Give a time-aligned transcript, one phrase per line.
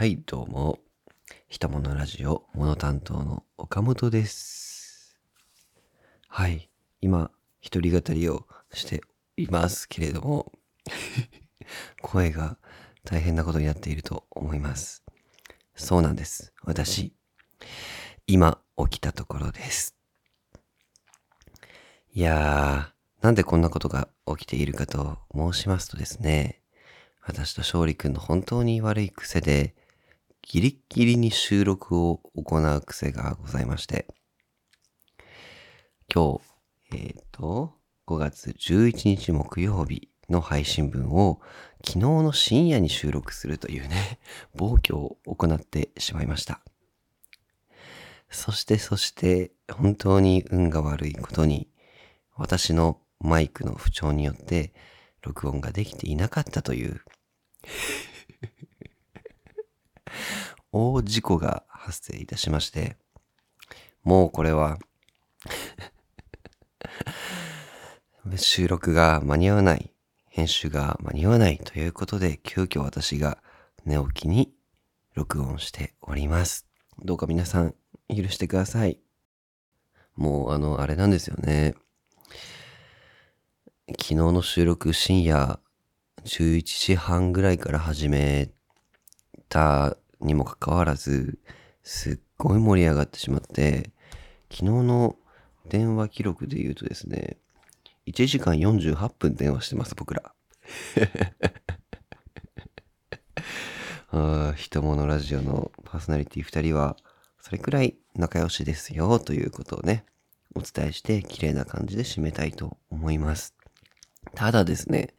[0.00, 0.78] はい、どうも。
[1.46, 5.20] ひとものラジオ、モノ担当の岡本です。
[6.26, 6.70] はい、
[7.02, 7.30] 今、
[7.60, 9.02] 一人語りをして
[9.36, 10.52] いますけれども、
[12.00, 12.56] 声が
[13.04, 15.04] 大変なことになっていると思います。
[15.76, 16.54] そうなんです。
[16.62, 17.12] 私、
[18.26, 19.94] 今、起きたところです。
[22.14, 26.62] いやー、なんでこんなことが起きているかと申しますとですね、
[27.20, 29.74] 私と勝利くんの本当に悪い癖で、
[30.52, 34.08] ギリッギリに収録を行う癖がございまして、
[36.12, 36.40] 今
[36.90, 37.74] 日、えっ、と、
[38.08, 41.40] 5月11日木曜日の配信分を
[41.86, 44.18] 昨日の深夜に収録するというね、
[44.56, 46.60] 暴挙を行ってしまいました。
[48.28, 51.70] そしてそして、本当に運が悪いことに、
[52.34, 54.74] 私のマイクの不調によって、
[55.22, 57.04] 録音ができていなかったという、
[60.72, 62.96] 大事故が発生いたしまして、
[64.04, 64.78] もうこれは、
[68.36, 69.92] 収録が間に合わない、
[70.28, 73.42] 編集が間に合わないということで、急遽私が
[73.84, 74.52] 寝起きに
[75.14, 76.66] 録音しております。
[77.02, 77.74] どうか皆さん
[78.08, 79.00] 許してください。
[80.14, 81.74] もうあの、あれなんですよね。
[83.88, 85.58] 昨日の収録深夜
[86.24, 88.50] 11時半ぐらいから始め
[89.48, 91.38] たにもかかわらず、
[91.82, 93.90] すっごい盛り上がってしまって、
[94.50, 95.16] 昨日の
[95.68, 97.38] 電話記録で言うとですね、
[98.06, 100.32] 1時間48分電話してます、僕ら。
[104.12, 106.96] あ人物ラジオのパーソナリティ2人は、
[107.40, 110.04] それくらい仲良しですよ、ということをね、
[110.54, 113.54] お伝えして、綺麗な感じで締めたいと思います。
[114.34, 115.14] ただですね、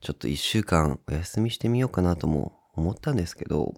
[0.00, 3.74] ちょっと1週間お休みしてみようかなとも思ったんですけど、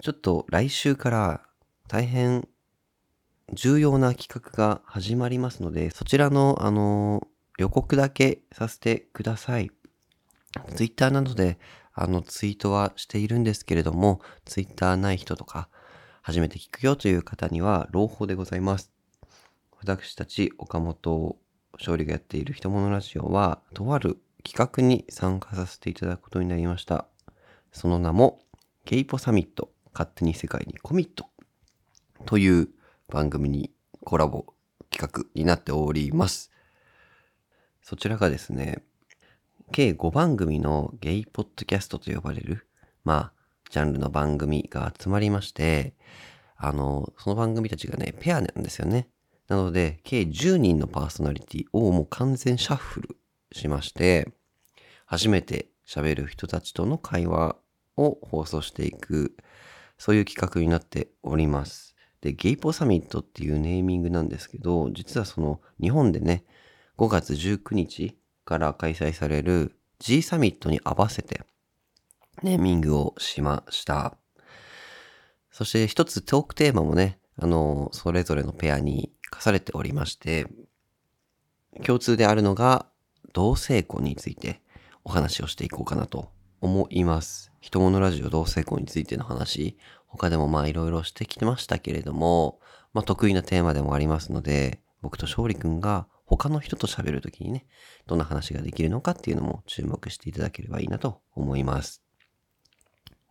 [0.00, 1.42] ちょっと来週から
[1.86, 2.48] 大変
[3.52, 7.26] 重要な企画が始まりますので、そちらの、あの、
[7.58, 9.70] 予告だけさせてください。
[10.74, 11.58] ツイッターなどで、
[11.92, 15.68] あの、ツイートはしているんですけれども、ツイッターない人とか、
[16.22, 18.90] 初めて聞くよという方には、朗報でございます。
[19.78, 21.36] 私たち、岡本
[21.74, 27.06] 勝利がやっている人物ラジオは、とある企画に参加させていただくことになりました。
[27.72, 28.40] その名も、
[28.84, 31.26] ゲイポサミット、勝手に世界にコミット
[32.26, 32.68] という
[33.08, 33.70] 番組に
[34.04, 34.46] コラボ
[34.90, 36.50] 企画になっております。
[37.82, 38.84] そちらがですね、
[39.72, 42.68] 計5番組のゲイポッドキャストと呼ばれる、
[43.04, 43.32] まあ、
[43.70, 45.94] ジャンルの番組が集まりまして、
[46.56, 49.08] あの、その番組たちがね、ペアなんですよね。
[49.48, 53.16] なので、計10人のパーソナリティをもう完全シャッフル
[53.52, 54.28] しまして、
[55.06, 57.56] 初めて喋る人たちとの会話
[57.96, 59.36] を放送していく、
[60.02, 61.94] そういう企画になっております。
[62.22, 66.42] で、ゲイポサミットっていうネーミングなんですけど、実はその日本でね、
[66.98, 71.42] 5月19日から開催される G サミットに合わせて
[72.42, 74.16] ネーミングをしました。
[75.52, 80.48] そして一つトークテーマもね、あの、それぞれのペアに課されておりまして、
[81.84, 82.86] 共通であるのが
[83.32, 84.62] 同性婚について
[85.04, 87.52] お話をしていこうかなと思います。
[87.60, 92.60] 人物ラジオ同性婚についての話、他でもまあいろいろしてきてましたけれども、
[92.94, 97.66] まあ得意なテーマでもありますので、僕と勝利くんが他の人と喋るときにね、
[98.06, 102.00] どんな話ができるのかっていうのも注目していただければいいなと思います。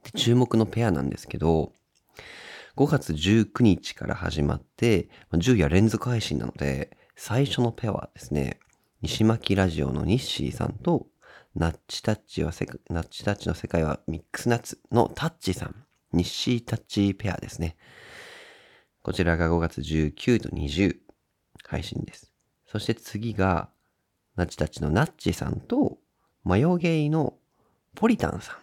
[0.04, 1.72] で注目のペアなんですけど、
[2.76, 8.60] 5月19日から始まって、まあ10夜連続配信なので、最初のペアはですね、
[9.02, 11.08] 西巻ラジオのニッシーさんと、
[11.56, 15.76] ナッチタッチはせ、ナッチタッチの世界はミックスナッツのタッチさん、
[16.14, 17.76] ニッシータッチペアですね。
[19.02, 20.96] こちらが5月19と20
[21.66, 22.32] 配信です。
[22.68, 23.70] そして次が、
[24.36, 25.98] ナッチタッチのナッチさんと、
[26.44, 27.36] マヨゲイの
[27.96, 28.58] ポリタンさ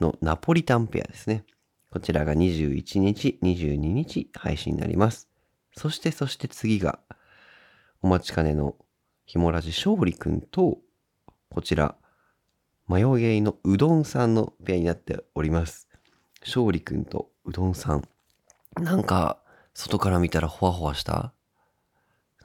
[0.00, 1.44] んのナポリタンペアですね。
[1.90, 5.28] こちらが21日、22日配信になります。
[5.76, 6.98] そして、そして次が、
[8.00, 8.76] お待ちかねの
[9.26, 10.78] ひもラジ勝利くんと、
[11.50, 11.96] こちら、
[12.86, 15.88] マヨゲイのうどんさんのペアになっております。
[16.40, 18.08] 勝利くんとうどんさん。
[18.80, 19.40] なんか、
[19.74, 21.32] 外から見たらほわほわした？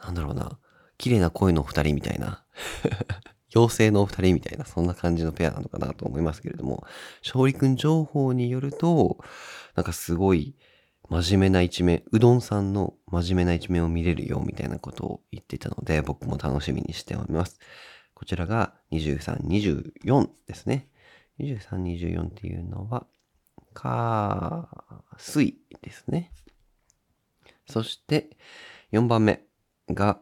[0.04, 0.58] なんだろうな。
[0.98, 2.44] 綺麗な声のお二人みたいな。
[3.54, 6.84] 妖精のお二人みたいな、そんな感じのペアなのかなと思いますけれども、
[7.24, 9.20] 勝利くん情報によると、
[9.76, 10.56] なんかすごい
[11.08, 17.60] 真面目な一面、うどんさんの真面目な一面を見れるよみたいなことを言ってたので、僕も楽しみにしております。
[18.22, 20.88] こちらが23、24ですね。
[21.40, 23.08] 23、24っていうのは、
[23.74, 24.70] 火、
[25.18, 26.32] 水ですね。
[27.68, 28.30] そして、
[28.92, 29.42] 4番目
[29.90, 30.20] が、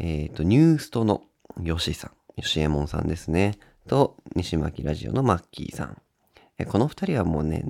[0.00, 1.22] えっ、ー、と、ニューストの
[1.62, 3.60] ヨシさん、ヨシエモンさんですね。
[3.86, 6.02] と、西巻ラジオのマッキーさん。
[6.66, 7.64] この二人はもうね、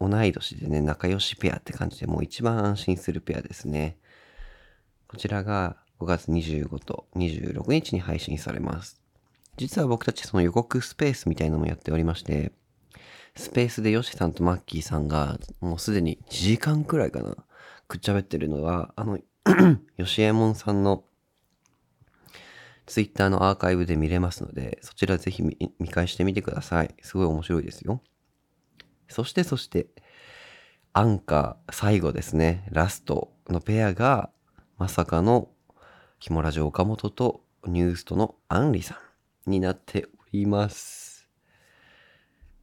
[0.00, 3.96] 同い年でね、仲良しペアって感じでもう一番安心するペアですね。
[5.06, 9.03] こちらが5月25と26日に配信されます。
[9.56, 12.52] 実は僕たちその予告スペースみたいなのもやっておりまして、
[13.36, 17.36] スペースでヨシさんとマッキーさんがもうすでに1時間くらいかな、
[17.88, 19.18] くっちゃべってるのは、あの、
[19.96, 21.04] ヨシエモンさんの
[22.86, 26.94] ツイッターのアーカイブで見れますので、そちらぜひ見返してみてください。
[27.02, 28.02] すごい面白いですよ。
[29.08, 29.86] そしてそして、
[30.92, 34.30] アンカー最後ですね、ラストのペアが、
[34.78, 35.48] まさかの、
[36.20, 39.03] キモラジオ岡本とニュースとのアンリさん
[39.46, 41.28] になっております。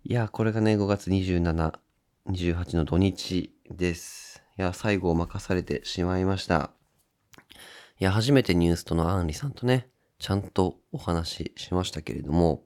[0.04, 1.74] いや、これがね、5月27、
[2.28, 4.44] 28の土日です。
[4.58, 6.72] いや、最後を任されてしまいました。
[8.00, 9.90] いや、初めてニュースとのアンリさんとね、
[10.20, 12.64] ちゃんとお話ししましたけれども、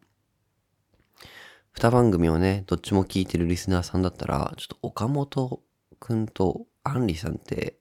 [1.73, 5.61] 二番組をね、どっちも聞いてるリスナーさんだったら、ちょっと岡本
[5.99, 7.77] くんとアンリさんって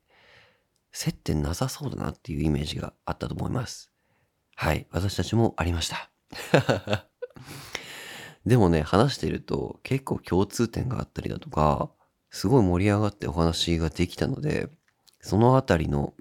[0.90, 3.92] 接点なさそうだなっていうイメージがあったと思います。
[4.56, 4.86] はい。
[4.90, 6.13] 私たちもありました。
[8.46, 11.90] でもね、話してると結構共通点があったりだとか、
[12.30, 14.68] すごい盛り上がってお話ができたので、
[15.20, 16.14] そのあたりの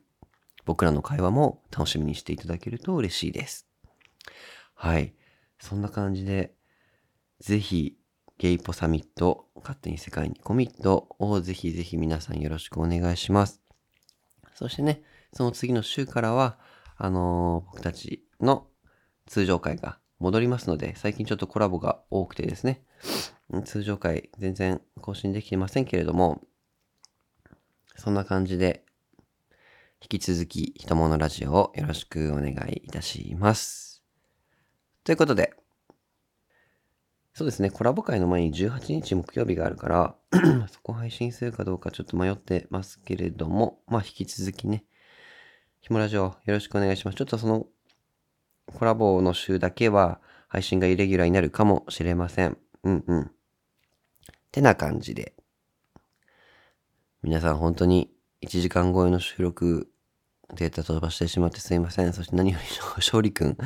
[0.65, 3.67] 僕らの会話も楽しみにしていただけると嬉しいです。
[4.75, 5.13] はい。
[5.59, 6.53] そんな感じで、
[7.39, 7.97] ぜひ、
[8.37, 13.61] ゲイポサミット、勝手に世界にコミットをぜひぜひ皆さんよろしくお願いします。
[14.55, 15.01] そしてね、
[15.33, 16.57] その次の週からは、
[16.97, 18.67] あのー、僕たちの
[19.25, 22.81] 通常会が戻りますので、最近ちょっとコラボが多くてですね、
[23.65, 26.41] 通常会全然更新できてませんけれども、
[27.97, 28.85] そんな感じで、
[30.01, 34.01] 引き続き、ひとものラジオをよろしくお願いいたします。
[35.03, 35.53] ということで、
[37.33, 40.15] そうですね、コラボ会の前に18日木曜日があるから、
[40.71, 44.85] そこ配信するかどうかちょっと迷ってますけれども、まあ引き続きね、
[45.81, 47.15] ひもラジオよろしくお願いします。
[47.15, 47.67] ちょっとその
[48.73, 52.57] コラボの週だけは配信がイレギュラーになるかもしれません。
[52.83, 53.21] うんうん。
[53.21, 53.25] っ
[54.51, 55.33] てな感じで。
[57.21, 58.11] 皆さん本当に
[58.41, 59.89] 1時間超えの収録
[60.55, 62.13] データ飛ばしてしまってすいません。
[62.13, 62.65] そして何より
[62.97, 63.57] 勝利くん、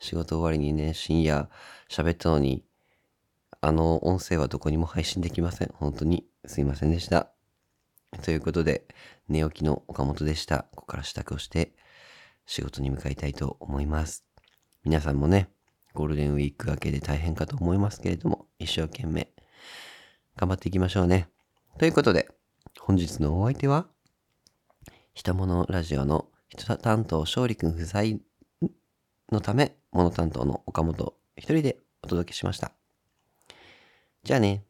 [0.00, 1.48] 仕事終わりにね、深夜
[1.88, 2.62] 喋ったのに、
[3.60, 5.70] あの音声はどこにも配信できません。
[5.74, 7.30] 本当にすいませんでした。
[8.22, 8.86] ということで、
[9.28, 10.66] 寝起きの岡本でした。
[10.74, 11.72] ここから支度をして
[12.46, 14.25] 仕事に向かいたいと思います。
[14.86, 15.48] 皆さんもね、
[15.94, 19.32] ゴールデンウィーク明けで大変かと思いますけれども、一生懸命
[20.36, 21.28] 頑張っていきましょうね。
[21.76, 22.28] ということで、
[22.78, 23.88] 本日のお相手は、
[25.12, 28.20] ひとものラジオの人担当勝利くん不在
[29.32, 32.70] のため、モノ担当の岡本一人でお届けしました。
[34.22, 34.62] じゃあね。